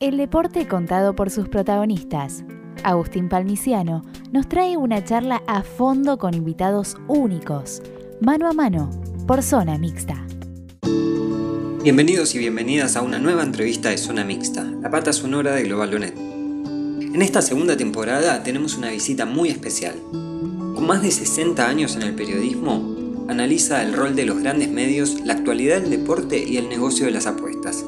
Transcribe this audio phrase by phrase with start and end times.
[0.00, 2.44] El deporte contado por sus protagonistas.
[2.84, 7.82] Agustín Palmiciano nos trae una charla a fondo con invitados únicos,
[8.20, 8.90] mano a mano,
[9.26, 10.24] por zona mixta.
[11.82, 16.16] Bienvenidos y bienvenidas a una nueva entrevista de Zona Mixta, la pata sonora de Globalonet.
[16.16, 19.96] En esta segunda temporada tenemos una visita muy especial.
[20.12, 25.22] Con más de 60 años en el periodismo, analiza el rol de los grandes medios,
[25.24, 27.84] la actualidad del deporte y el negocio de las apuestas.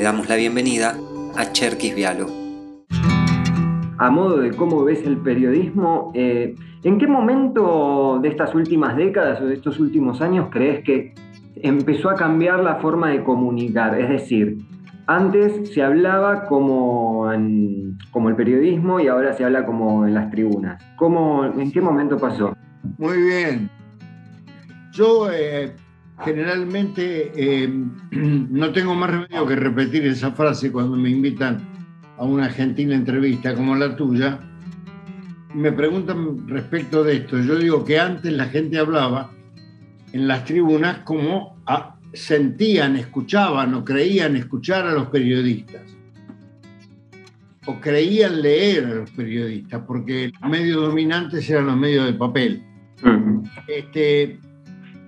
[0.00, 0.96] Le damos la bienvenida
[1.36, 2.26] a Cherkis Vialo.
[3.98, 6.54] A modo de cómo ves el periodismo, eh,
[6.84, 11.12] ¿en qué momento de estas últimas décadas o de estos últimos años crees que
[11.56, 14.00] empezó a cambiar la forma de comunicar?
[14.00, 14.56] Es decir,
[15.06, 17.30] antes se hablaba como,
[18.10, 20.82] como el periodismo y ahora se habla como en las tribunas.
[20.96, 22.56] ¿Cómo, ¿En qué momento pasó?
[22.96, 23.68] Muy bien.
[24.92, 25.74] Yo eh,
[26.24, 27.68] generalmente eh,
[28.10, 31.60] no tengo más remedio que repetir esa frase cuando me invitan
[32.18, 34.38] a una gentil entrevista como la tuya.
[35.54, 37.38] Me preguntan respecto de esto.
[37.38, 39.32] Yo digo que antes la gente hablaba
[40.12, 41.56] en las tribunas como
[42.12, 45.82] sentían, escuchaban o creían escuchar a los periodistas.
[47.66, 52.62] O creían leer a los periodistas, porque los medios dominantes eran los medios de papel.
[53.66, 54.38] Este,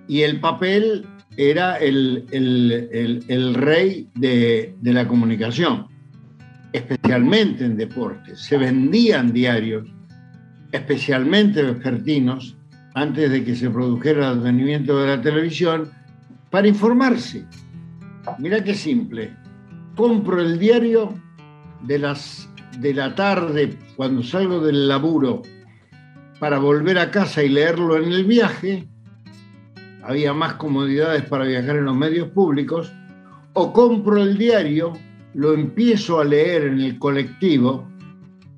[0.08, 5.86] y el papel era el, rey de, la comunicación,
[6.72, 8.41] especialmente en deportes.
[8.41, 9.89] Se vendían diarios,
[10.73, 12.56] especialmente vespertinos,
[12.95, 15.91] antes de que se produjera el advenimiento de la televisión,
[16.50, 17.47] para informarse.
[18.39, 19.34] Mira qué simple.
[19.97, 21.14] Compro el diario
[21.83, 25.42] de, las, de la tarde cuando salgo del laburo
[26.39, 28.86] para volver a casa y leerlo en el viaje
[30.03, 32.92] había más comodidades para viajar en los medios públicos,
[33.53, 34.92] o compro el diario,
[35.34, 37.89] lo empiezo a leer en el colectivo,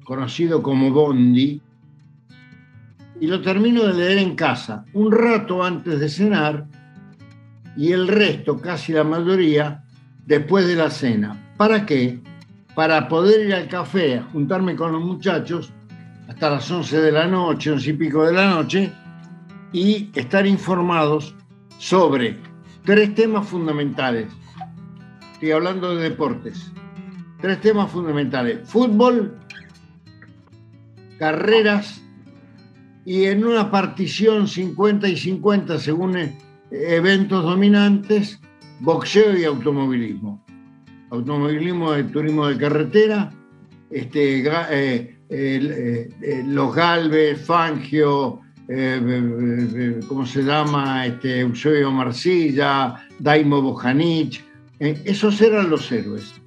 [0.04, 1.60] conocido como Bondi,
[3.20, 6.66] y lo termino de leer en casa, un rato antes de cenar,
[7.76, 9.82] y el resto, casi la mayoría,
[10.26, 11.52] después de la cena.
[11.56, 12.20] ¿Para qué?
[12.74, 15.72] Para poder ir al café, juntarme con los muchachos
[16.28, 18.92] hasta las 11 de la noche, 11 y pico de la noche,
[19.74, 21.34] y estar informados
[21.78, 22.38] sobre
[22.84, 24.28] tres temas fundamentales.
[25.32, 26.70] Estoy hablando de deportes.
[27.40, 28.68] Tres temas fundamentales.
[28.68, 29.36] Fútbol,
[31.18, 32.00] carreras
[33.04, 36.32] y en una partición 50 y 50 según eh,
[36.70, 38.40] eventos dominantes,
[38.78, 40.40] boxeo y automovilismo.
[41.10, 43.32] Automovilismo de turismo de carretera,
[43.90, 51.06] este, eh, eh, los Galvez, Fangio, eh, ¿cómo se llama?
[51.06, 54.42] Este, Eusebio Marcilla, Daimo Bojanic,
[54.80, 56.40] eh, esos eran los héroes.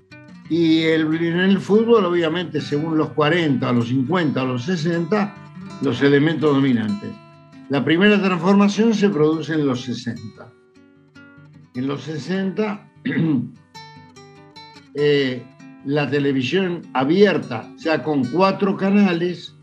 [0.50, 5.36] Y el, en el fútbol, obviamente, según los 40, los 50, los 60,
[5.82, 7.10] los elementos dominantes.
[7.70, 10.48] La primera transformación se produce en los 60.
[11.76, 12.90] En los 60,
[14.96, 15.44] eh,
[15.84, 19.57] la televisión abierta, ya con cuatro canales,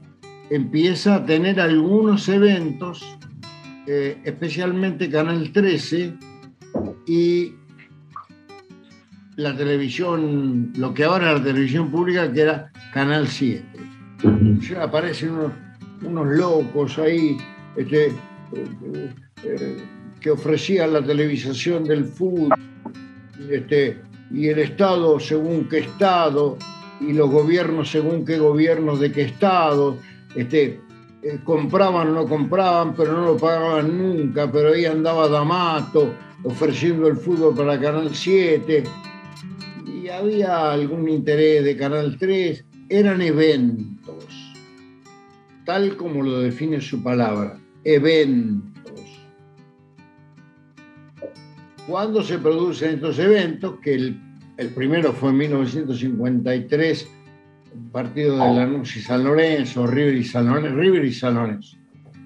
[0.51, 3.17] empieza a tener algunos eventos,
[3.87, 6.15] eh, especialmente Canal 13
[7.07, 7.55] y
[9.37, 13.65] la televisión, lo que ahora es la televisión pública, que era Canal 7.
[14.81, 15.33] aparecen
[16.03, 17.37] unos, locos ahí
[17.77, 19.77] este, eh, eh,
[20.21, 22.51] que ofrecían la televisación del fútbol
[23.51, 24.01] este,
[24.31, 26.57] y el Estado según qué Estado
[27.01, 29.99] y los gobiernos según qué gobiernos de qué Estado
[30.35, 30.81] este,
[31.23, 36.13] eh, compraban o no compraban, pero no lo pagaban nunca, pero ahí andaba D'Amato
[36.43, 38.85] ofreciendo el fútbol para Canal 7
[39.87, 44.53] y había algún interés de Canal 3, eran eventos,
[45.65, 48.75] tal como lo define su palabra, eventos.
[51.89, 57.09] Cuando se producen estos eventos, que el primero fue en 1953,
[57.93, 61.77] partido de Lanús y San Lorenzo, River y San Lorenzo, River y San Lorenzo,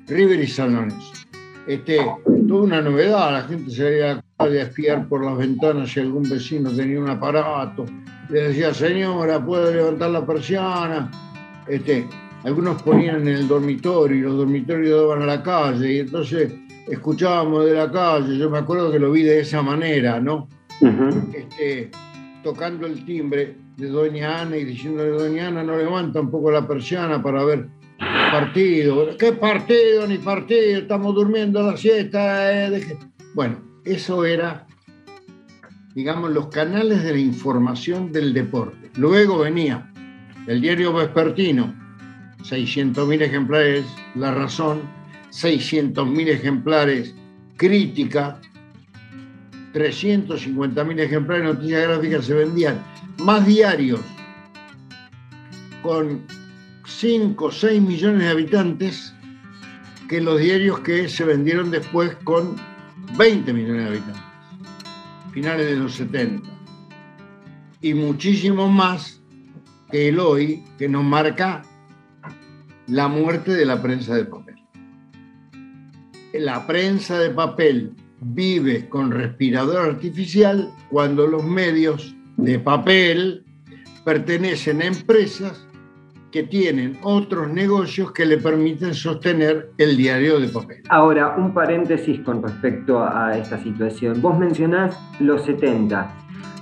[0.06, 1.12] River y San Lorenzo.
[1.66, 1.98] Este,
[2.48, 6.70] toda una novedad, la gente se veía a espiar por las ventanas si algún vecino
[6.70, 7.84] tenía un aparato,
[8.30, 11.10] le decía, señora, ¿puede levantar la persiana?
[11.66, 12.06] Este,
[12.44, 16.52] algunos ponían en el dormitorio y los dormitorios daban a la calle y entonces
[16.88, 20.48] escuchábamos de la calle, yo me acuerdo que lo vi de esa manera, ¿no?
[21.34, 21.90] este,
[22.42, 26.66] tocando el timbre, de Doña Ana y diciéndole, Doña Ana, no levanta un poco la
[26.66, 27.68] persiana para ver
[28.30, 29.16] partido.
[29.16, 30.80] ¿Qué partido ni partido?
[30.80, 32.66] Estamos durmiendo la siesta.
[32.66, 32.98] Eh,
[33.34, 34.66] bueno, eso era
[35.98, 38.88] digamos, los canales de la información del deporte.
[38.94, 39.90] Luego venía
[40.46, 41.74] el diario vespertino,
[42.44, 43.84] 600.000 ejemplares,
[44.14, 44.82] La Razón,
[45.32, 47.16] 600.000 ejemplares,
[47.56, 48.40] Crítica,
[49.74, 52.80] 350.000 ejemplares de noticias gráficas se vendían,
[53.18, 54.00] más diarios
[55.82, 56.24] con
[56.86, 59.14] 5 o 6 millones de habitantes
[60.08, 62.56] que los diarios que se vendieron después con
[63.16, 64.22] 20 millones de habitantes,
[65.32, 66.48] finales de los 70.
[67.80, 69.20] Y muchísimo más
[69.90, 71.62] que el hoy, que nos marca
[72.86, 74.56] la muerte de la prensa de papel.
[76.32, 83.44] La prensa de papel vive con respirador artificial cuando los medios de papel
[84.04, 85.66] pertenecen a empresas
[86.30, 90.82] que tienen otros negocios que le permiten sostener el diario de papel.
[90.88, 94.22] Ahora, un paréntesis con respecto a esta situación.
[94.22, 96.10] Vos mencionás los 70.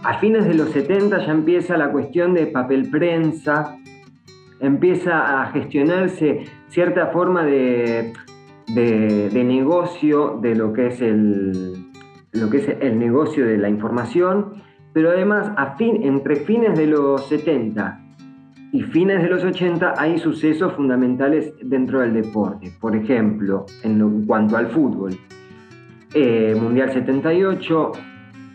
[0.02, 3.76] A fines de los 70 ya empieza la cuestión de papel prensa,
[4.60, 8.12] empieza a gestionarse cierta forma de,
[8.68, 11.90] de, negocio de lo que es el,
[12.32, 14.62] lo que es el negocio de la información,
[14.96, 18.00] pero además a fin, entre fines de los 70
[18.72, 22.72] y fines de los 80 hay sucesos fundamentales dentro del deporte.
[22.80, 25.14] Por ejemplo, en, cuanto al fútbol,
[26.14, 27.92] eh, Mundial 78,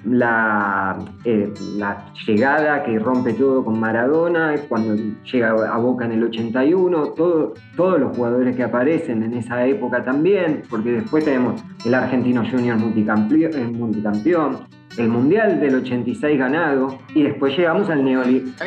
[0.06, 4.96] la, eh, la, llegada que rompe todo con Maradona, cuando
[5.32, 10.04] llega a Boca en el 81, todo, todos los jugadores que aparecen en esa época
[10.04, 17.00] también, porque después tenemos el Argentino Junior multicampeón, el, multicampeón, el Mundial del 86 ganado,
[17.14, 18.64] y después llegamos al Neolítico.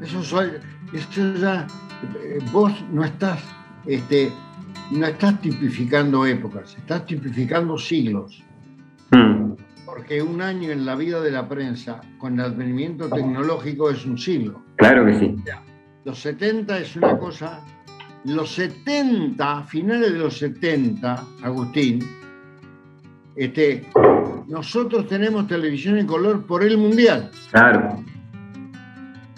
[0.00, 0.20] Eso,
[0.92, 1.66] eso ya,
[2.22, 3.40] eh, vos no estás,
[3.86, 4.32] este,
[4.90, 8.42] no estás tipificando épocas, estás tipificando siglos.
[9.10, 9.52] Hmm.
[9.86, 14.18] Porque un año en la vida de la prensa con el advenimiento tecnológico es un
[14.18, 14.62] siglo.
[14.76, 15.36] Claro que sí.
[16.04, 17.60] Los 70 es una cosa.
[18.24, 22.00] Los 70, finales de los 70, Agustín,
[23.36, 23.88] este,
[24.46, 27.30] nosotros tenemos televisión en color por el mundial.
[27.50, 28.02] Claro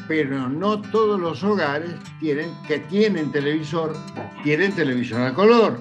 [0.06, 3.93] pero no todos los hogares tienen, que tienen televisor
[4.43, 5.79] tienen televisión a color.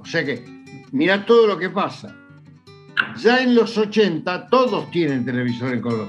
[0.00, 0.44] O sea que,
[0.90, 2.14] mira todo lo que pasa.
[3.18, 6.08] Ya en los 80 todos tienen televisor en color.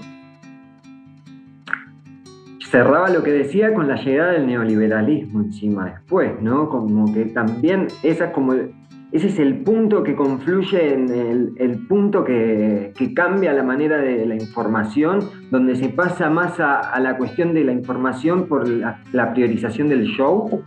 [2.69, 6.69] Cerraba lo que decía con la llegada del neoliberalismo encima después, ¿no?
[6.69, 8.53] Como que también esa como
[9.13, 14.33] ese es el punto que confluye en el, punto que, cambia la manera de la
[14.33, 20.07] información, donde se pasa más a, la cuestión de la información por la, priorización del
[20.07, 20.63] show.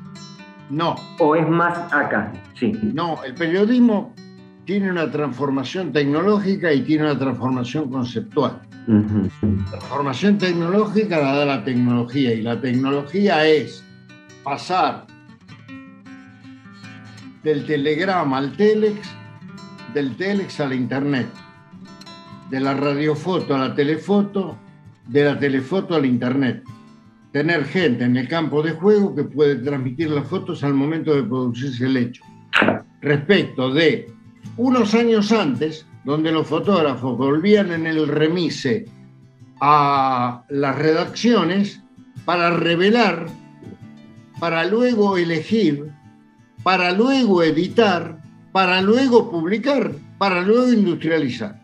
[0.70, 0.94] No.
[1.18, 2.32] ¿O es más acá?
[2.54, 2.70] Sí.
[2.94, 4.14] No, el periodismo
[4.64, 8.60] tiene una transformación tecnológica y tiene una transformación conceptual.
[8.86, 13.84] La transformación tecnológica la da la tecnología y la tecnología es
[14.44, 15.15] pasar
[17.46, 19.08] del telegrama al telex,
[19.94, 21.28] del telex a la internet,
[22.50, 24.58] de la radiofoto a la telefoto,
[25.06, 26.64] de la telefoto al internet.
[27.30, 31.22] Tener gente en el campo de juego que puede transmitir las fotos al momento de
[31.22, 32.24] producirse el hecho.
[33.00, 34.12] Respecto de
[34.56, 38.86] unos años antes, donde los fotógrafos volvían en el remise
[39.60, 41.80] a las redacciones
[42.24, 43.26] para revelar,
[44.40, 45.95] para luego elegir
[46.66, 48.20] para luego editar,
[48.50, 51.62] para luego publicar, para luego industrializar.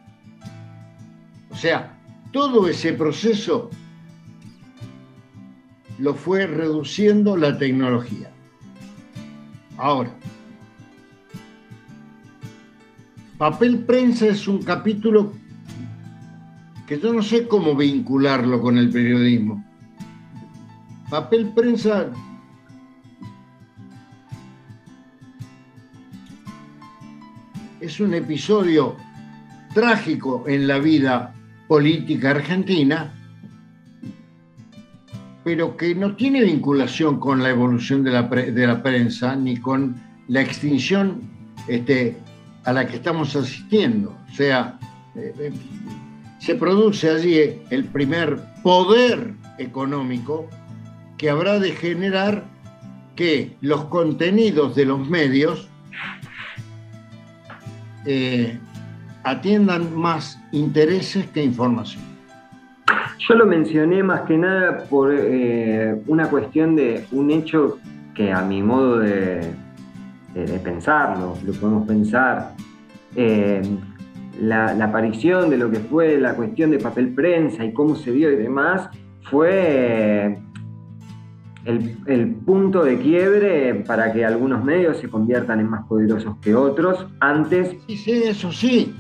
[1.51, 1.99] O sea,
[2.31, 3.69] todo ese proceso
[5.99, 8.31] lo fue reduciendo la tecnología.
[9.77, 10.15] Ahora,
[13.39, 15.33] papel prensa es un capítulo
[16.87, 19.65] que yo no sé cómo vincularlo con el periodismo.
[21.11, 22.13] Papel prensa
[27.83, 28.97] es un episodio
[29.75, 31.35] trágico en la vida
[31.67, 33.13] política argentina,
[35.43, 40.01] pero que no tiene vinculación con la evolución de la, de la prensa ni con
[40.29, 41.23] la extinción
[41.67, 42.17] este,
[42.65, 44.17] a la que estamos asistiendo.
[44.31, 44.79] O sea,
[45.17, 45.53] eh, eh,
[46.39, 50.49] se produce allí el primer poder económico
[51.19, 52.45] que habrá de generar
[53.17, 55.69] que los contenidos de los medios
[58.05, 58.59] eh,
[59.25, 62.03] atiendan más intereses que información.
[63.29, 67.79] Yo lo mencioné más que nada por eh, una cuestión de un hecho
[68.15, 69.51] que a mi modo de,
[70.65, 72.55] pensarlo, lo podemos pensar,
[73.15, 73.63] eh,
[74.41, 78.31] la, aparición de lo que fue la cuestión de papel prensa y cómo se dio
[78.31, 78.89] y demás,
[79.31, 80.39] fue
[81.65, 87.07] el, punto de quiebre para que algunos medios se conviertan en más poderosos que otros.
[87.21, 87.77] Antes.
[87.87, 88.95] Sí, sí, eso sí.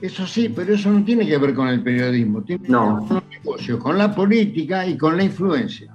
[0.00, 3.16] Eso sí, pero eso no tiene que ver con el periodismo, tiene que ver con
[3.16, 5.94] los negocios, con la política y con la influencia.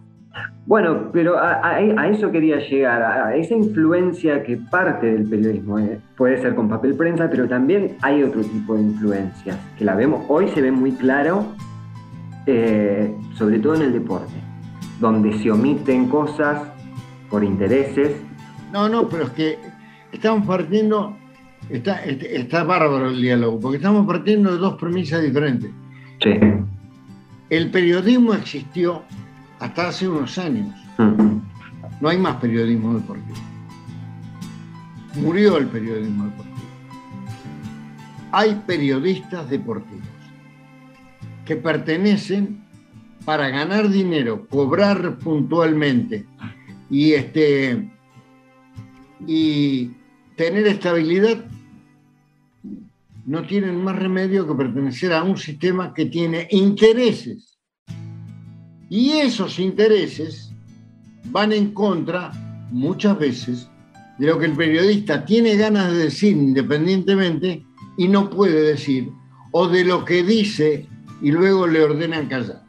[0.68, 5.80] Bueno, pero a, eso quería llegar, a, esa influencia que parte del periodismo.
[5.80, 9.96] Eh, puede ser con papel prensa, pero también hay otro tipo de influencias que la
[9.96, 11.46] vemos, hoy se ve muy claro,
[12.48, 14.34] eh, sobre todo en el deporte,
[14.99, 16.61] donde se omiten cosas
[17.29, 18.15] por intereses.
[18.71, 19.59] No, no, pero es que
[20.11, 21.15] estamos partiendo,
[21.69, 25.71] está, está bárbaro el diálogo, porque estamos partiendo de dos premisas diferentes.
[26.21, 26.31] Sí.
[27.49, 29.03] El periodismo existió
[29.59, 30.73] hasta hace unos años.
[30.97, 31.39] Mm.
[32.01, 33.37] No hay más periodismo deportivo.
[35.15, 36.55] Murió el periodismo deportivo.
[38.31, 40.03] Hay periodistas deportivos
[41.45, 42.64] que pertenecen
[43.25, 46.25] para ganar dinero, cobrar puntualmente
[46.89, 47.89] y este
[49.27, 49.91] y
[50.36, 51.44] tener estabilidad
[53.25, 57.58] no tienen más remedio que pertenecer a un sistema que tiene intereses
[58.89, 60.53] y esos intereses
[61.32, 62.32] van en contra,
[62.72, 63.70] muchas veces,
[64.20, 67.65] de lo que el periodista tiene ganas de decir independientemente
[67.98, 69.10] y no puede decir,
[69.51, 70.88] o de lo que dice
[71.22, 72.64] y luego le ordenan callar.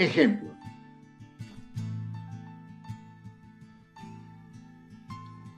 [0.00, 0.48] Ejemplo.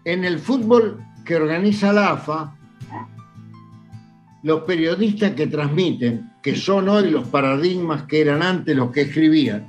[0.05, 2.57] En el fútbol que organiza la AFA,
[4.43, 9.65] los periodistas que transmiten, que son hoy los paradigmas que eran antes los que escribían,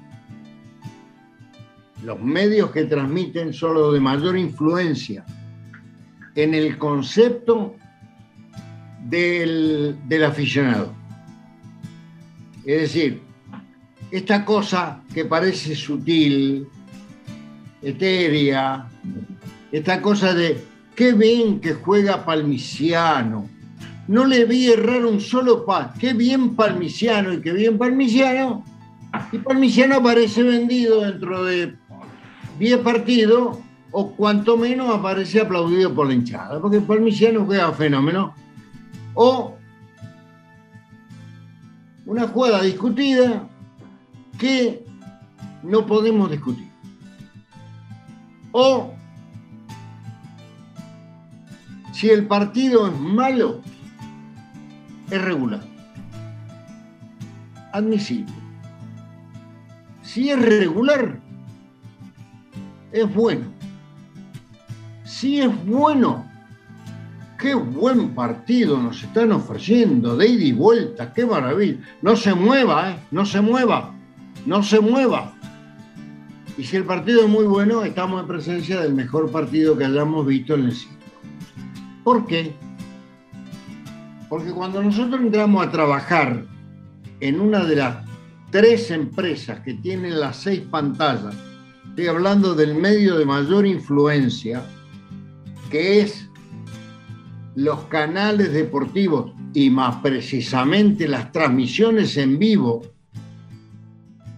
[2.04, 5.24] los medios que transmiten son los de mayor influencia
[6.34, 7.76] en el concepto
[9.08, 10.96] del, del aficionado.
[12.66, 13.33] Es decir,
[14.14, 16.68] esta cosa que parece sutil,
[17.82, 18.88] etérea,
[19.72, 20.64] esta cosa de
[20.96, 23.50] qué bien que juega Palmiciano,
[24.08, 25.98] no le vi errar un solo pas.
[25.98, 28.64] Qué bien Palmiciano y qué bien Palmiciano.
[29.32, 31.76] Y Palmiciano aparece vendido dentro de
[32.60, 33.58] 10 partidos
[33.90, 38.36] o cuanto menos aparece aplaudido por la hinchada, porque Palmiciano juega fenómeno.
[39.16, 39.58] O
[42.06, 43.50] una jugada discutida
[44.38, 44.86] que
[45.64, 46.70] no podemos discutir.
[48.52, 48.94] O
[51.92, 53.62] si el partido es malo,
[55.10, 55.62] es regular.
[57.72, 58.34] Admisible.
[60.02, 61.20] Si es regular,
[62.92, 63.46] es bueno.
[65.04, 66.26] Si es bueno,
[67.40, 71.80] qué buen partido nos están ofreciendo, de ida y vuelta, qué maravilla.
[72.02, 72.96] No se mueva, ¿eh?
[73.12, 73.93] no se mueva,
[74.46, 75.34] no se mueva.
[76.58, 80.26] Y si el partido es muy bueno, estamos en presencia del mejor partido que hayamos
[80.26, 80.98] visto en el sitio.
[82.04, 82.54] ¿Por qué?
[84.30, 86.46] Porque cuando nosotros entramos a trabajar
[87.20, 87.98] en una de las
[88.52, 91.36] tres empresas que tienen las seis pantallas,
[91.90, 94.64] estoy hablando del medio de mayor influencia,
[95.72, 96.30] que es
[97.56, 102.93] los canales deportivos y más precisamente las transmisiones en vivo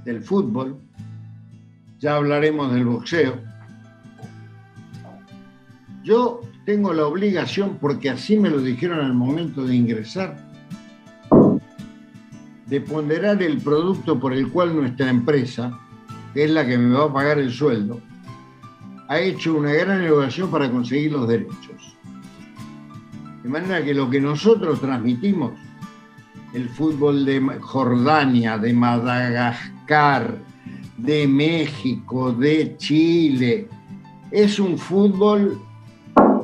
[0.06, 0.78] del fútbol,
[2.00, 3.40] ya hablaremos del boxeo.
[6.04, 10.38] Yo tengo la obligación, porque así me lo dijeron al momento de ingresar,
[12.68, 15.78] de ponderar el producto por el cual nuestra empresa,
[16.34, 18.00] que es la que me va a pagar el sueldo,
[19.08, 21.96] ha hecho una gran evaluación para conseguir los derechos.
[23.44, 25.54] De manera que lo que nosotros transmitimos,
[26.54, 29.75] el fútbol de Jordania, de Madagascar,
[30.98, 33.68] de México, de Chile,
[34.32, 35.62] es un fútbol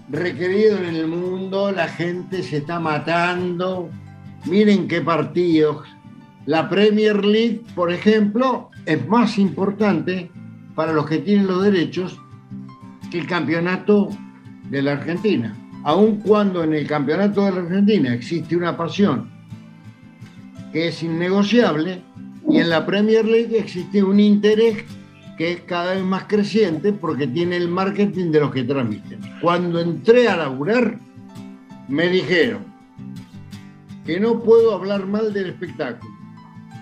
[0.10, 3.90] requerido en el mundo, la gente se está matando.
[4.46, 5.88] Miren qué partidos.
[6.46, 10.30] La Premier League, por ejemplo, es más importante
[10.76, 12.20] para los que tienen los derechos
[13.10, 14.10] que el campeonato
[14.70, 15.56] de la Argentina.
[15.84, 19.30] Aun cuando en el campeonato de la Argentina existe una pasión
[20.72, 22.02] que es innegociable
[22.50, 24.84] y en la Premier League existe un interés
[25.38, 29.20] que es cada vez más creciente porque tiene el marketing de los que transmiten.
[29.42, 31.00] Cuando entré a laburar,
[31.88, 32.66] me dijeron
[34.06, 36.12] que no puedo hablar mal del espectáculo,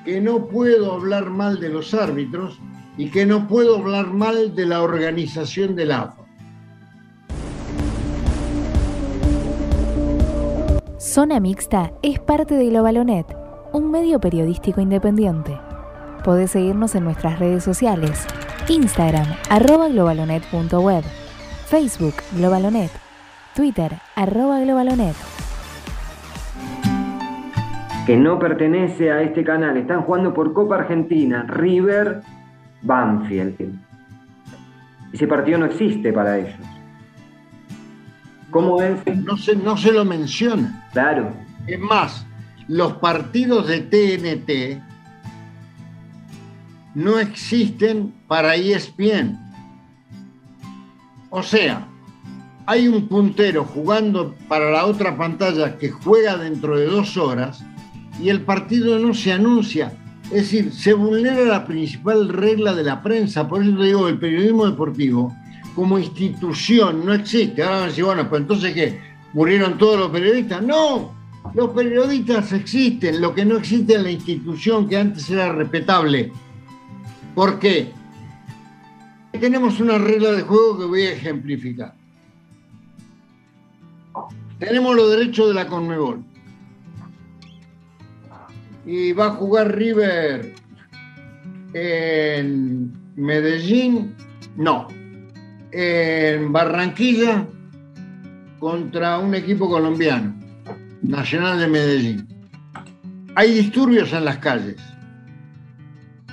[0.05, 2.59] que no puedo hablar mal de los árbitros
[2.97, 6.19] y que no puedo hablar mal de la organización del AFA.
[10.97, 13.25] Zona Mixta es parte de Globalonet,
[13.71, 15.57] un medio periodístico independiente.
[16.23, 18.25] Podés seguirnos en nuestras redes sociales,
[18.67, 21.03] Instagram, arroba globalonet.web,
[21.67, 22.91] Facebook, Globalonet,
[23.55, 25.15] Twitter, arroba globalonet.
[28.05, 29.77] Que no pertenece a este canal.
[29.77, 32.21] Están jugando por Copa Argentina, River,
[32.81, 33.79] Banfield.
[35.13, 36.55] Ese partido no existe para ellos.
[38.49, 39.05] ¿Cómo es?
[39.23, 40.87] No se, no se lo menciona.
[40.91, 41.31] Claro.
[41.67, 42.25] Es más,
[42.69, 44.79] los partidos de TNT
[46.93, 49.39] no existen para ESPN.
[51.31, 51.87] O sea,
[52.67, 57.65] hay un puntero jugando para la otra pantalla que juega dentro de dos horas
[58.21, 59.91] y el partido no se anuncia.
[60.25, 63.47] Es decir, se vulnera la principal regla de la prensa.
[63.47, 65.35] Por eso te digo, el periodismo deportivo
[65.73, 67.63] como institución no existe.
[67.63, 69.01] Ahora van a decir, bueno, pues entonces ¿qué?
[69.33, 70.61] ¿Murieron todos los periodistas?
[70.61, 71.18] No,
[71.53, 73.21] los periodistas existen.
[73.21, 76.31] Lo que no existe es la institución que antes era respetable.
[77.35, 77.91] ¿Por qué?
[79.39, 81.93] Tenemos una regla de juego que voy a ejemplificar.
[84.59, 86.23] Tenemos los derechos de la Conmebol.
[88.85, 90.53] Y va a jugar River
[91.73, 94.15] en Medellín.
[94.57, 94.87] No.
[95.71, 97.47] En Barranquilla
[98.59, 100.35] contra un equipo colombiano,
[101.01, 102.27] Nacional de Medellín.
[103.35, 104.77] Hay disturbios en las calles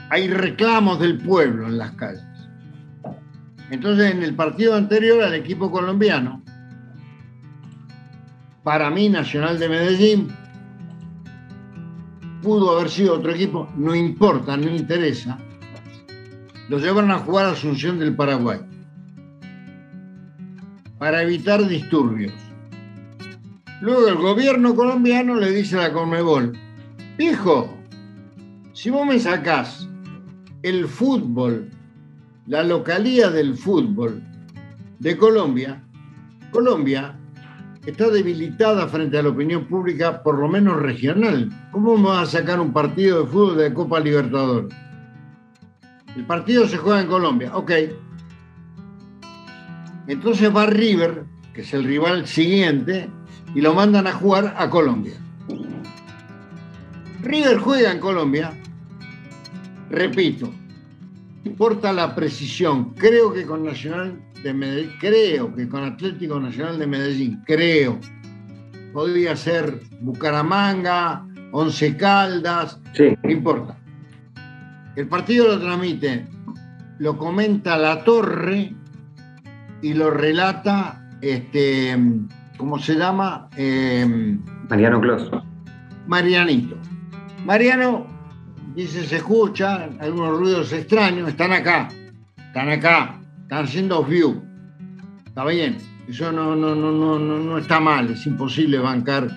[0.08, 2.22] hay reclamos del pueblo en las calles.
[3.70, 6.42] Entonces, en el partido anterior al equipo colombiano,
[8.62, 10.28] para mí, Nacional de Medellín,
[12.42, 15.38] pudo haber sido otro equipo, no importa, no interesa,
[16.68, 18.60] lo llevaron a jugar a Asunción del Paraguay
[20.98, 22.32] para evitar disturbios.
[23.80, 26.52] Luego el gobierno colombiano le dice a la Conmebol,
[27.18, 27.76] hijo,
[28.72, 29.88] si vos me sacás
[30.62, 31.70] el fútbol,
[32.46, 34.22] la localía del fútbol
[34.98, 35.82] de Colombia,
[36.50, 37.18] Colombia
[37.84, 41.50] está debilitada frente a la opinión pública, por lo menos regional.
[41.70, 44.74] ¿Cómo me va a sacar un partido de fútbol de Copa Libertadores?
[46.16, 47.72] El partido se juega en Colombia, ok.
[50.08, 53.10] Entonces va River, que es el rival siguiente,
[53.56, 55.14] y lo mandan a jugar a Colombia.
[57.22, 58.52] River juega en Colombia
[59.90, 60.52] Repito,
[61.44, 62.92] importa la precisión.
[62.94, 67.98] Creo que con Nacional de Medellín, creo que con Atlético Nacional de Medellín, creo,
[68.92, 73.16] podría ser Bucaramanga, Once Caldas, sí.
[73.22, 73.78] no importa.
[74.96, 76.26] El partido lo transmite,
[76.98, 78.74] lo comenta La Torre
[79.82, 81.96] y lo relata, este,
[82.56, 83.48] ¿cómo se llama?
[83.56, 84.38] Eh,
[84.68, 85.30] Mariano Clos.
[86.06, 86.76] Marianito.
[87.44, 88.06] Mariano
[88.74, 91.88] dice, se escuchan algunos ruidos extraños, están acá,
[92.48, 94.42] están acá, están haciendo view.
[95.26, 99.28] Está bien, eso no, no, no, no, no está mal, es imposible bancar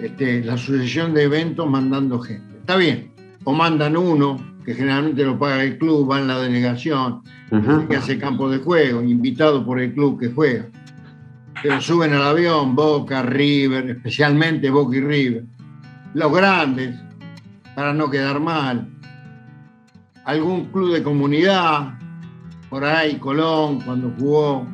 [0.00, 2.58] este, la sucesión de eventos mandando gente.
[2.58, 3.10] Está bien,
[3.44, 7.22] o mandan uno, que generalmente lo paga el club, va en la delegación,
[7.88, 10.66] que hace campo de juego, invitado por el club que juega.
[11.62, 15.44] Pero suben al avión, Boca, River, especialmente Boca y River.
[16.14, 16.96] Los grandes,
[17.74, 18.88] para no quedar mal.
[20.24, 21.98] Algún club de comunidad,
[22.70, 24.66] por ahí, Colón, cuando jugó,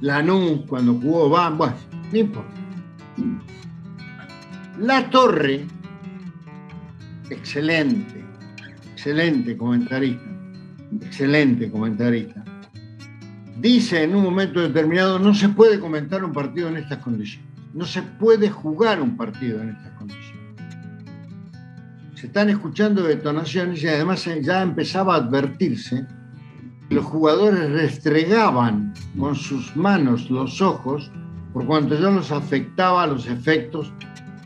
[0.00, 1.74] Lanús, cuando jugó Van, bueno,
[2.10, 2.54] no importa.
[4.78, 5.66] La Torre,
[7.28, 8.24] excelente,
[8.92, 10.30] excelente comentarista,
[11.02, 12.39] excelente comentarista,
[13.60, 17.84] dice en un momento determinado, no se puede comentar un partido en estas condiciones, no
[17.84, 20.40] se puede jugar un partido en estas condiciones
[22.20, 26.04] se están escuchando detonaciones y además ya empezaba a advertirse
[26.86, 31.10] que los jugadores restregaban con sus manos los ojos
[31.54, 33.90] por cuanto ya los afectaba los efectos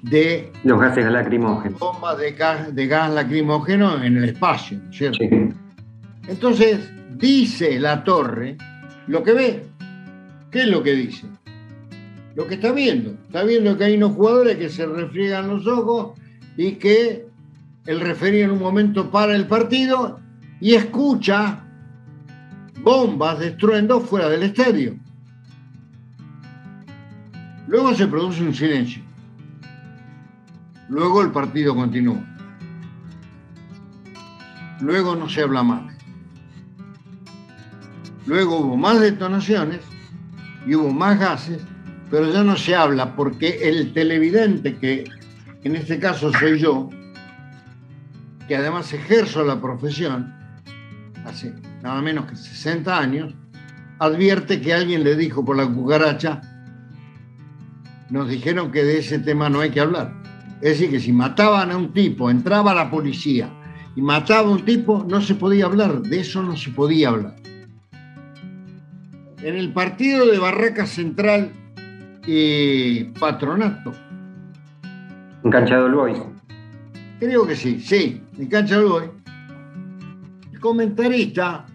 [0.02, 1.80] de los gases lacrimógenos.
[1.80, 5.18] Bombas de gas, de gas lacrimógeno en el espacio, ¿cierto?
[6.28, 8.56] Entonces, dice la torre
[9.06, 9.66] lo que ve.
[10.50, 11.26] ¿Qué es lo que dice?
[12.34, 13.10] Lo que está viendo.
[13.26, 16.18] Está viendo que hay unos jugadores que se refriegan los ojos
[16.56, 17.26] y que
[17.86, 20.20] el referí en un momento para el partido
[20.60, 21.64] y escucha
[22.82, 24.96] bombas destruyendo fuera del estadio.
[27.66, 29.02] Luego se produce un silencio.
[30.88, 32.22] Luego el partido continúa.
[34.80, 35.93] Luego no se habla más.
[38.26, 39.80] Luego hubo más detonaciones
[40.66, 41.60] y hubo más gases,
[42.10, 45.04] pero ya no se habla porque el televidente, que
[45.62, 46.88] en este caso soy yo,
[48.48, 50.32] que además ejerzo la profesión
[51.24, 53.34] hace nada menos que 60 años,
[53.98, 56.40] advierte que alguien le dijo por la cucaracha,
[58.10, 60.12] nos dijeron que de ese tema no hay que hablar.
[60.60, 63.50] Es decir, que si mataban a un tipo, entraba la policía
[63.96, 67.36] y mataba a un tipo, no se podía hablar, de eso no se podía hablar.
[69.44, 71.52] En el partido de Barraca Central
[72.26, 73.92] y Patronato.
[75.44, 75.94] En Cancha del.
[77.20, 79.10] Creo que sí, sí, en Cancha del.
[80.50, 81.66] El comentarista,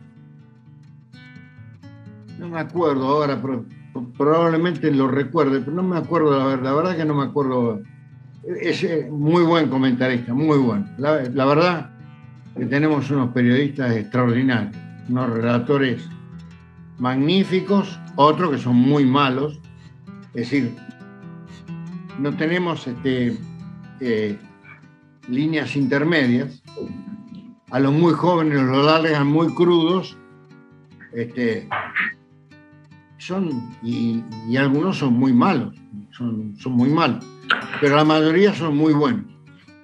[2.40, 3.64] no me acuerdo ahora, pero
[4.18, 7.84] probablemente lo recuerde, pero no me acuerdo, la verdad, la verdad que no me acuerdo.
[8.64, 10.88] Es muy buen comentarista, muy bueno.
[10.98, 11.92] La, la verdad
[12.58, 14.76] que tenemos unos periodistas extraordinarios,
[15.08, 16.10] unos relatores
[17.00, 19.60] magníficos, otros que son muy malos.
[20.34, 20.76] Es decir,
[22.20, 23.38] no tenemos este,
[24.00, 24.38] eh,
[25.28, 26.62] líneas intermedias.
[27.72, 30.18] A los muy jóvenes los largan muy crudos.
[31.14, 31.68] Este,
[33.18, 34.24] son, y,
[34.58, 35.76] algunos son muy malos,
[36.12, 37.26] son, son, muy malos,
[37.82, 39.26] pero la mayoría son muy buenos.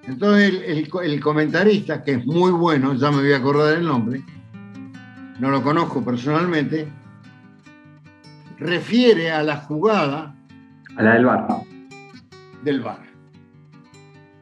[0.04, 4.24] Entonces el, el, comentarista, que es muy bueno, ya me voy a acordar el nombre,
[5.40, 6.88] no lo conozco personalmente,
[8.66, 10.36] refiere a la jugada.
[10.96, 11.48] A la del bar.
[12.64, 13.04] Del bar.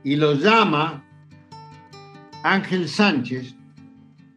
[0.03, 1.03] Y lo llama
[2.43, 3.55] Ángel Sánchez,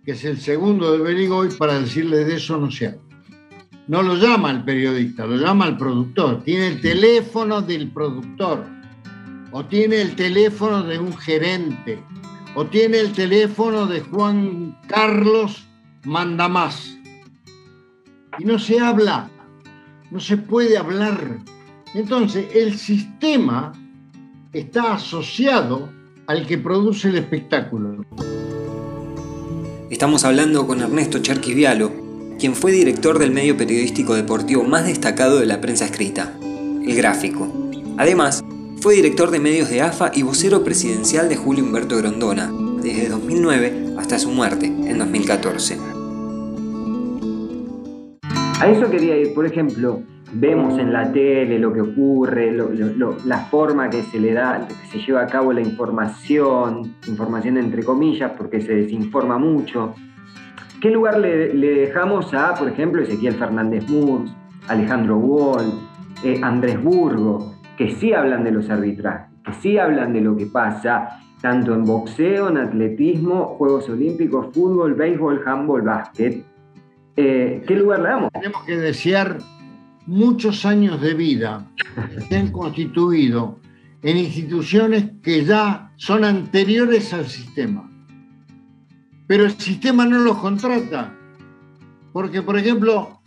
[0.04, 3.06] que es el segundo de Berigoy, para decirle de eso no se habla
[3.88, 6.42] no lo llama el periodista, lo llama el productor.
[6.42, 8.64] Tiene el teléfono del productor,
[9.52, 12.02] o tiene el teléfono de un gerente,
[12.54, 15.66] o tiene el teléfono de Juan Carlos
[16.04, 16.98] Mandamás.
[18.38, 19.30] Y no se habla,
[20.10, 21.38] no se puede hablar.
[21.94, 23.72] Entonces, el sistema
[24.52, 25.90] está asociado
[26.26, 28.04] al que produce el espectáculo.
[29.90, 31.92] Estamos hablando con Ernesto Charquisvialo,
[32.38, 37.70] quien fue director del medio periodístico deportivo más destacado de la prensa escrita, El Gráfico.
[37.96, 38.44] Además,
[38.80, 43.94] fue director de medios de AFA y vocero presidencial de Julio Humberto Grondona, desde 2009
[43.96, 45.95] hasta su muerte en 2014.
[48.60, 53.90] A eso quería ir, por ejemplo, vemos en la tele lo que ocurre, la forma
[53.90, 58.60] que se le da, que se lleva a cabo la información, información entre comillas, porque
[58.60, 59.94] se desinforma mucho,
[60.80, 64.30] ¿Qué lugar le, dejamos a, por ejemplo, Ezequiel Fernández Murs,
[64.68, 65.72] Alejandro Wall,
[66.22, 70.46] eh, Andrés Burgo, que sí hablan de los arbitrajes, que sí hablan de lo que
[70.46, 76.44] pasa tanto en boxeo, en atletismo, Juegos Olímpicos, fútbol, béisbol, handball, básquet?
[77.16, 78.32] Eh, ¿Qué lugar le damos?
[78.32, 79.38] Tenemos que desear
[80.06, 81.66] muchos años de vida
[82.14, 83.58] que se han constituido
[84.02, 87.90] en instituciones que ya son anteriores al sistema
[89.26, 91.14] pero el sistema no los contrata.
[92.12, 93.20] Porque, por ejemplo,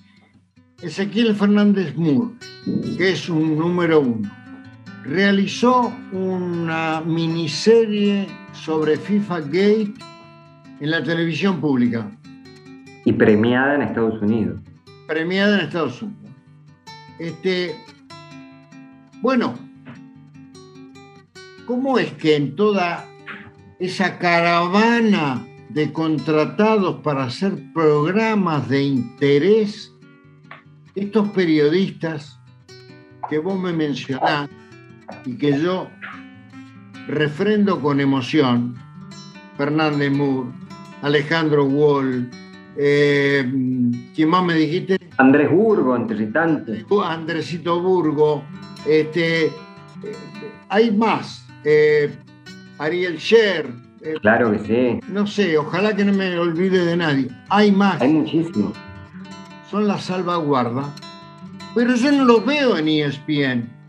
[0.82, 2.36] Ezequiel Fernández Moore,
[2.98, 4.30] que es un número uno,
[5.04, 9.94] realizó una miniserie sobre FIFA Gate
[10.80, 12.10] en la televisión pública.
[13.10, 14.62] Y premiada en Estados Unidos.
[15.08, 16.32] Premiada en Estados Unidos.
[17.18, 17.76] Este,
[19.24, 19.56] bueno,
[21.66, 23.04] ¿cómo es que en toda
[23.80, 29.92] esa caravana de contratados para hacer programas de interés,
[30.94, 32.40] estos periodistas
[33.28, 34.52] que vos me mencionás
[35.26, 35.90] y que yo
[37.08, 38.76] refrendo con emoción,
[39.58, 40.52] Fernández Moore,
[41.02, 42.30] Alejandro Wall,
[42.82, 43.46] eh,
[44.16, 44.98] ¿quién más me dijiste?
[45.18, 46.78] Andrés Burgo, entre tantos.
[47.04, 48.42] Andresito Burgo,
[48.88, 49.52] este, eh,
[50.70, 52.16] hay más, eh,
[52.78, 53.70] Ariel Sher,
[54.22, 55.08] claro que sí.
[55.10, 57.28] No sé, ojalá que no me olvide de nadie.
[57.50, 58.02] Hay más.
[58.02, 58.72] Hay muchísimos.
[59.70, 60.86] Son la salvaguarda.
[61.76, 63.70] Pero yo no los veo en ESPN.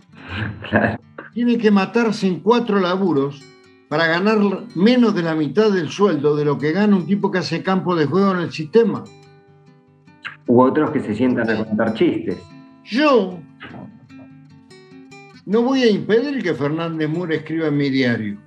[0.68, 1.00] Claro.
[1.32, 3.42] Tiene que matarse en cuatro laburos
[3.90, 4.38] para ganar
[4.76, 7.96] menos de la mitad del sueldo de lo que gana un tipo que hace campo
[7.96, 9.02] de juego en el sistema.
[10.46, 12.38] U otros que se sientan a contar chistes.
[12.84, 13.40] Yo
[15.44, 18.38] no voy a impedir que Fernández Mura escriba en mi diario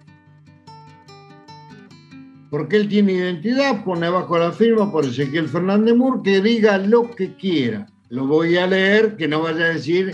[2.50, 7.10] porque él tiene identidad, pone abajo la firma por Ezequiel Fernández Mur, que diga lo
[7.10, 7.88] que quiera.
[8.10, 10.14] Lo voy a leer, que no vaya a decir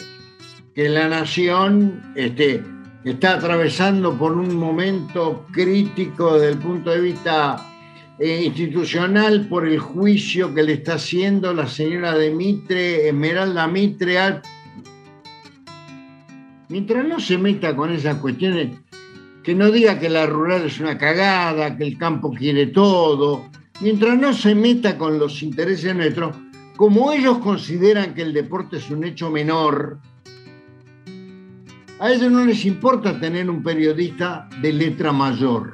[0.74, 2.64] que la nación este,
[3.04, 7.66] está atravesando por un momento crítico desde el punto de vista
[8.20, 14.42] eh, institucional por el juicio que le está haciendo la señora de Mitre, Esmeralda Mitre,
[16.68, 18.78] mientras no se meta con esas cuestiones,
[19.44, 24.18] que no diga que la rural es una cagada, que el campo quiere todo, mientras
[24.18, 26.36] no se meta con los intereses nuestros,
[26.76, 30.00] como ellos consideran que el deporte es un hecho menor,
[32.00, 35.74] a ellos no les importa tener un periodista de letra mayor,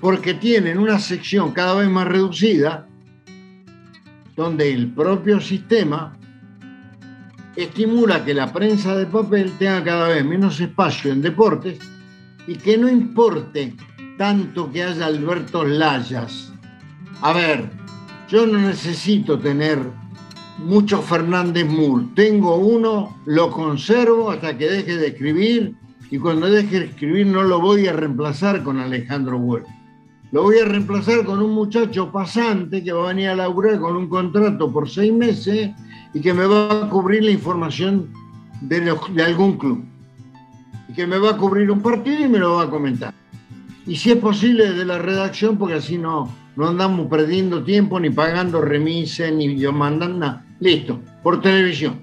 [0.00, 2.88] porque tienen una sección cada vez más reducida,
[4.34, 6.16] donde el propio sistema
[7.54, 11.78] estimula que la prensa de papel tenga cada vez menos espacio en deportes
[12.46, 13.74] y que no importe
[14.16, 16.52] tanto que haya Alberto Layas.
[17.22, 17.70] A ver,
[18.28, 19.78] yo no necesito tener
[20.58, 22.06] mucho Fernández Moore.
[22.14, 25.74] Tengo uno, lo conservo hasta que deje de escribir
[26.10, 29.74] y cuando deje de escribir no lo voy a reemplazar con Alejandro Huerta.
[30.32, 33.96] Lo voy a reemplazar con un muchacho pasante que va a venir a laburar con
[33.96, 35.70] un contrato por seis meses
[36.12, 38.10] y que me va a cubrir la información
[38.60, 38.80] de,
[39.14, 39.84] de algún club.
[40.88, 43.14] Y que me va a cubrir un partido y me lo va a comentar.
[43.86, 48.10] Y si es posible de la redacción, porque así no, no andamos perdiendo tiempo, ni
[48.10, 50.46] pagando remises, ni yo mandando nada.
[50.58, 52.00] Listo, por televisión.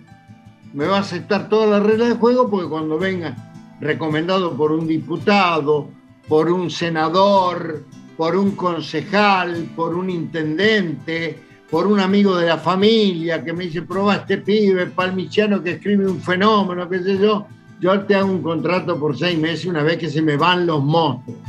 [0.73, 3.35] Me va a aceptar todas las reglas de juego porque cuando venga
[3.81, 5.89] recomendado por un diputado,
[6.27, 7.83] por un senador,
[8.15, 11.37] por un concejal, por un intendente,
[11.69, 16.05] por un amigo de la familia que me dice, proba este pibe palmichiano que escribe
[16.05, 17.47] un fenómeno, qué sé yo,
[17.79, 20.83] yo te hago un contrato por seis meses una vez que se me van los
[20.83, 21.39] monstruos.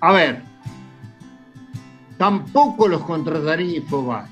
[0.00, 0.42] A ver,
[2.16, 4.26] tampoco los contrataría Infobae.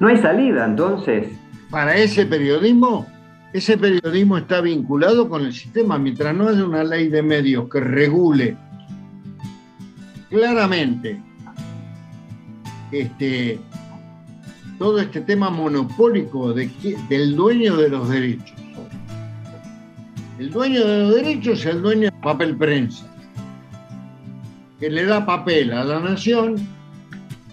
[0.00, 1.28] No hay salida, entonces.
[1.70, 3.06] Para ese periodismo,
[3.52, 5.98] ese periodismo está vinculado con el sistema.
[5.98, 8.56] Mientras no haya una ley de medios que regule
[10.30, 11.22] claramente
[12.90, 13.60] este,
[14.78, 16.70] todo este tema monopólico de,
[17.08, 18.56] del dueño de los derechos.
[20.38, 23.11] El dueño de los derechos es el dueño del papel prensa,
[24.82, 26.56] que le da papel a la nación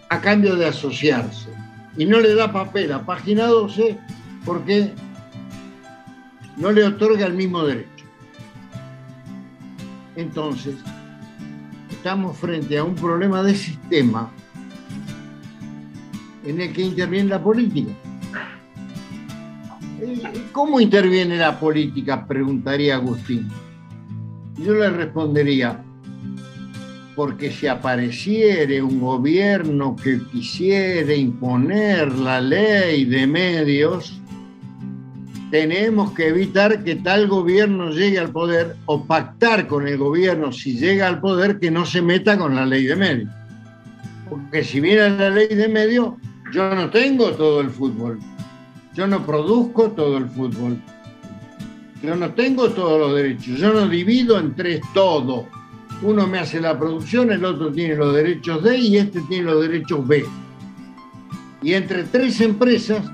[0.09, 1.51] a cambio de asociarse
[1.95, 3.99] y no le da papel a página 12
[4.43, 4.91] porque
[6.57, 8.05] no le otorga el mismo derecho.
[10.15, 10.73] Entonces,
[11.91, 14.31] estamos frente a un problema de sistema
[16.43, 17.91] en el que interviene la política.
[20.01, 22.25] Eh, ¿Cómo interviene la política?
[22.25, 23.47] Preguntaría Agustín.
[24.57, 25.83] Yo le respondería,
[27.19, 34.21] porque si apareciere un gobierno que quisiera imponer la ley de medios,
[35.51, 40.77] tenemos que evitar que tal gobierno llegue al poder o pactar con el gobierno si
[40.77, 43.29] llega al poder que no se meta con la ley de medios.
[44.29, 46.13] Porque si viene la ley de medios,
[46.53, 48.17] yo no tengo todo el fútbol.
[48.93, 50.77] Yo no produzco todo el fútbol.
[52.01, 53.59] Yo no tengo todos los derechos.
[53.59, 55.58] Yo no divido en tres todo
[56.01, 59.61] uno me hace la producción, el otro tiene los derechos D y este tiene los
[59.61, 60.25] derechos B.
[61.61, 63.05] Y entre tres empresas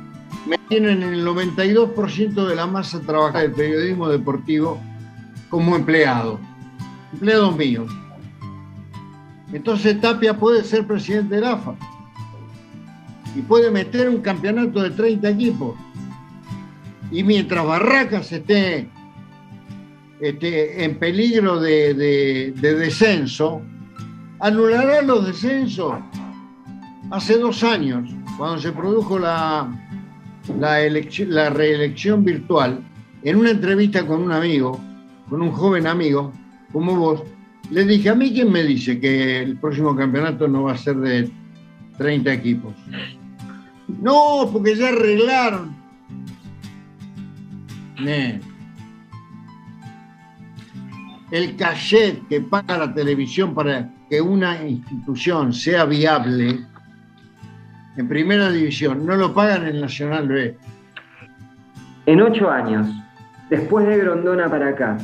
[0.46, 4.80] me tienen el 92% de la masa trabajada del periodismo deportivo
[5.50, 6.40] como empleado,
[7.14, 7.92] empleados míos.
[9.52, 11.76] Entonces Tapia puede ser presidente del AFA
[13.36, 15.76] y puede meter un campeonato de 30 equipos.
[17.12, 18.90] Y mientras Barracas esté
[20.20, 23.62] este, en peligro de, descenso,
[24.40, 25.96] anulará los descensos.
[27.12, 29.70] Hace dos años, cuando se produjo la,
[30.60, 32.80] la, reelección virtual,
[33.24, 34.80] en una entrevista con un amigo,
[35.30, 36.32] con un joven amigo,
[36.72, 37.24] como vos,
[37.72, 40.96] le dije, ¿a mí quién me dice que el próximo campeonato no va a ser
[40.98, 41.30] de
[41.98, 42.74] 30 equipos?
[44.02, 45.76] No, porque ya arreglaron.
[51.36, 56.62] El cachet que paga la televisión para que una institución sea viable
[57.98, 60.58] en primera división, no lo pagan en Nacional B.
[62.06, 62.88] En ocho años,
[63.50, 64.98] después de Grondona para acá,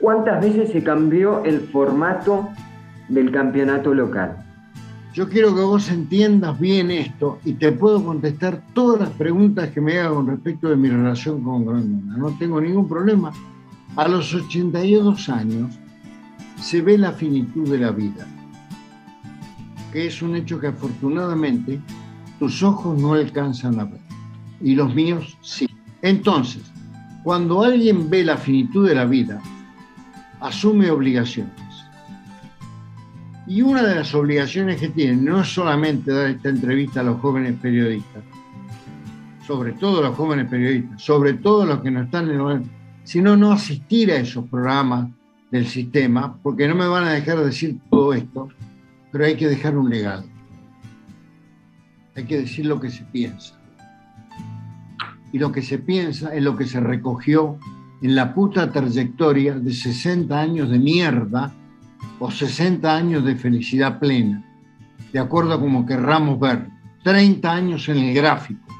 [0.00, 2.48] ¿cuántas veces se cambió el formato
[3.08, 4.38] del campeonato local?
[5.14, 9.80] Yo quiero que vos entiendas bien esto y te puedo contestar todas las preguntas que
[9.80, 12.16] me hagan con respecto de mi relación con Grondona.
[12.16, 13.32] No tengo ningún problema
[13.96, 15.78] a los 82 años
[16.60, 18.26] se ve la finitud de la vida,
[19.92, 21.80] que es un hecho que afortunadamente
[22.38, 24.00] tus ojos no alcanzan a ver
[24.60, 25.68] y los míos sí.
[26.02, 26.62] Entonces,
[27.22, 29.40] cuando alguien ve la finitud de la vida,
[30.40, 31.52] asume obligaciones.
[33.46, 37.20] Y una de las obligaciones que tiene no es solamente dar esta entrevista a los
[37.20, 38.22] jóvenes periodistas,
[39.46, 42.40] sobre todo los jóvenes periodistas, sobre todo los que no están en el
[43.10, 45.08] sino no asistir a esos programas
[45.50, 48.50] del sistema, porque no me van a dejar decir todo esto,
[49.10, 50.22] pero hay que dejar un legado.
[52.14, 53.60] Hay que decir lo que se piensa.
[55.32, 57.58] Y lo que se piensa es lo que se recogió
[58.00, 61.52] en la puta trayectoria de 60 años de mierda
[62.20, 64.44] o 60 años de felicidad plena,
[65.12, 66.68] de acuerdo a como querramos ver.
[67.02, 68.72] 30 años en el gráfico,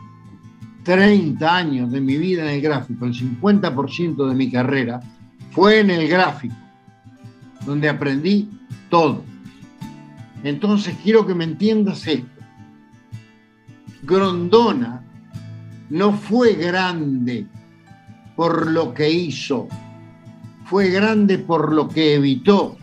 [0.90, 5.00] 30 años de mi vida en el gráfico, el 50% de mi carrera
[5.52, 6.56] fue en el gráfico,
[7.64, 8.50] donde aprendí
[8.88, 9.22] todo.
[10.42, 12.26] Entonces quiero que me entiendas esto.
[14.02, 15.04] Grondona
[15.90, 17.46] no fue grande
[18.34, 19.68] por lo que hizo,
[20.64, 22.76] fue grande por lo que evitó.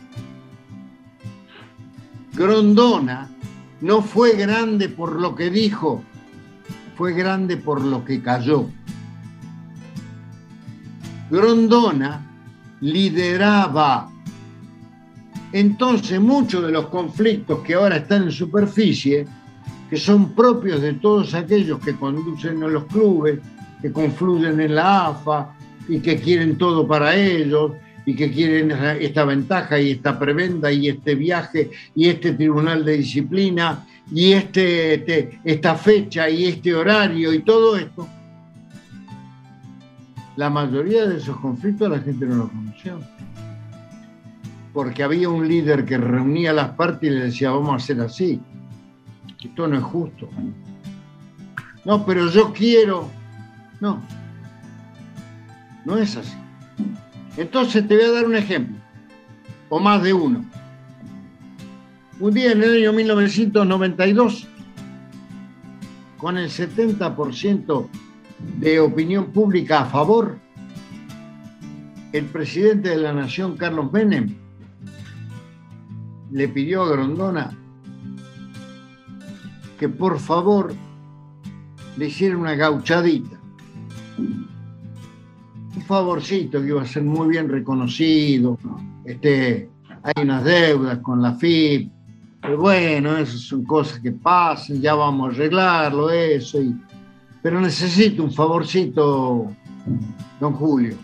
[2.34, 3.30] Grondona
[3.82, 6.06] no fue grande por lo que dijo,
[6.98, 8.66] fue grande por lo que cayó.
[11.30, 12.26] Grondona
[12.82, 14.10] lideraba.
[15.54, 19.28] Entonces muchos de los conflictos que ahora están en superficie,
[19.90, 23.40] que son propios de todos aquellos que conducen a los clubes,
[23.82, 25.54] que confluyen en la AFA
[25.88, 27.74] y que quieren todo para ellos
[28.06, 32.98] y que quieren esta ventaja y esta prebenda y este viaje y este tribunal de
[32.98, 38.08] disciplina y este, este, esta fecha y este horario y todo esto,
[40.36, 43.00] la mayoría de esos conflictos la gente no los conoció.
[44.72, 48.40] Porque había un líder que reunía las partes y le decía, vamos a hacer así.
[49.44, 50.30] Esto no es justo.
[51.84, 53.10] No, pero yo quiero.
[53.80, 54.02] No,
[55.86, 56.36] no es así.
[57.38, 58.78] Entonces te voy a dar un ejemplo,
[59.70, 60.44] o más de uno.
[62.20, 64.48] Un día en el año 1992,
[66.18, 67.88] con el 70%
[68.60, 70.40] de opinión pública a favor,
[72.14, 74.34] el presidente de la Nación, Carlos Menem,
[76.32, 77.56] le pidió a Grondona
[79.78, 80.74] que por favor
[81.98, 83.40] le hiciera una gauchadita.
[84.18, 88.58] Un favorcito que iba a ser muy bien reconocido.
[89.06, 89.70] Este,
[90.02, 91.92] hay unas deudas con la FIP,
[92.48, 96.60] pero bueno, esas son cosas que pasan, ya vamos a arreglarlo, eso.
[97.42, 99.52] pero necesito un favorcito,
[100.40, 100.96] don Julio.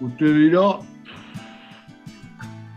[0.00, 0.78] Usted dirá,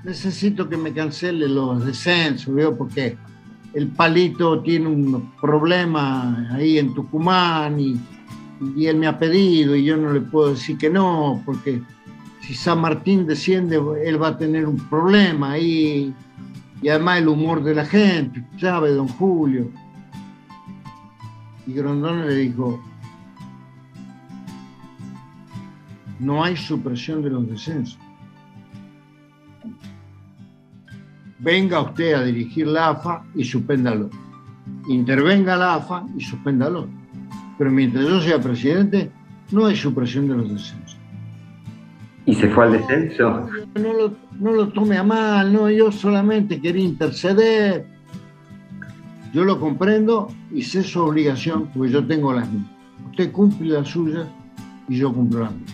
[0.04, 2.76] necesito que me cancele los descensos, ¿veo?
[2.76, 3.16] porque
[3.76, 8.00] el palito tiene un problema ahí en Tucumán y,
[8.76, 11.84] y él me ha pedido y yo no le puedo decir que no, porque
[12.42, 16.16] si San Martín desciende, él va a tener un problema ahí
[16.82, 19.70] y además el humor de la gente, ¿sabe, don Julio?
[21.66, 22.82] Y Grondona le dijo,
[26.20, 28.00] no hay supresión de los descensos.
[31.40, 34.10] Venga usted a dirigir la AFA y suspéndalo.
[34.88, 36.88] Intervenga la AFA y suspéndalo.
[37.58, 39.12] Pero mientras yo sea presidente,
[39.52, 40.98] no hay supresión de los descensos.
[42.26, 43.50] ¿Y se fue al descenso?
[43.76, 47.86] No lo, no lo tome a mal, no, yo solamente quería interceder.
[49.34, 52.68] Yo lo comprendo y sé su obligación, porque yo tengo las mías.
[53.10, 54.28] Usted cumple las suyas
[54.88, 55.74] y yo cumplo las mías.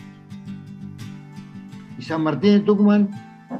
[1.99, 3.10] Y San Martín de Tucumán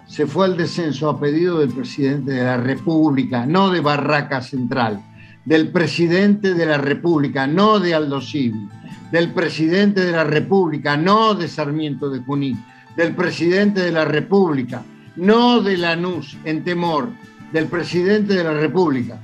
[0.08, 5.02] se fue al descenso a pedido del presidente de la República, no de Barraca Central,
[5.46, 8.68] del presidente de la República, no de Aldo Civi,
[9.12, 12.64] del presidente de la República, no de Sarmiento de Junín,
[12.96, 14.84] del presidente de la República,
[15.16, 17.10] no de Lanús en temor,
[17.52, 19.20] del presidente de la República.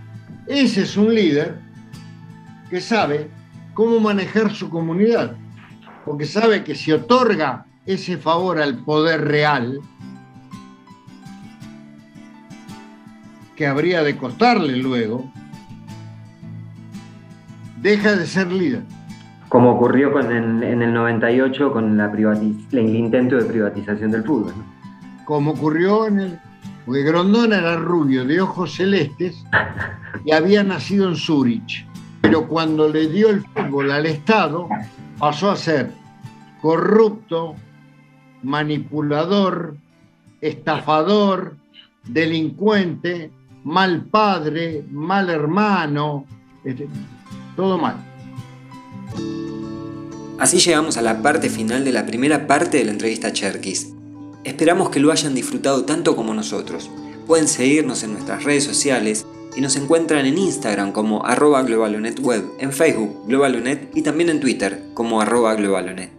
[0.45, 1.59] Ese es un líder
[2.69, 3.29] que sabe
[3.73, 5.35] cómo manejar su comunidad,
[6.05, 9.79] porque sabe que si otorga ese favor al poder real,
[13.55, 15.31] que habría de costarle luego,
[17.81, 18.83] deja de ser líder.
[19.49, 24.53] Como ocurrió en el 98 con el intento de privatización del fútbol.
[25.29, 26.39] Como ocurrió en el...
[26.87, 29.45] Porque Grondona era rubio, de ojos celestes,
[30.25, 31.85] y había nacido en Zurich.
[32.21, 34.67] Pero cuando le dio el fútbol al Estado,
[35.19, 35.91] pasó a ser
[36.63, 37.53] corrupto,
[38.41, 39.77] manipulador,
[40.41, 41.57] estafador,
[42.05, 43.29] delincuente,
[43.63, 46.25] mal padre, mal hermano,
[46.63, 46.87] este,
[47.55, 47.97] todo mal.
[50.39, 53.93] Así llegamos a la parte final de la primera parte de la entrevista a Cherkis.
[54.43, 56.89] Esperamos que lo hayan disfrutado tanto como nosotros.
[57.27, 59.25] Pueden seguirnos en nuestras redes sociales
[59.55, 64.83] y nos encuentran en Instagram como arroba globalonetweb, en Facebook globalonet y también en Twitter
[64.93, 66.18] como arroba globalonet.